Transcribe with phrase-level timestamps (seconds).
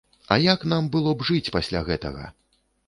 [0.35, 2.25] А як нам было б жыць пасля гэтага?!